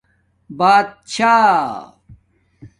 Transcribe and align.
بادتشاہ 0.57 1.73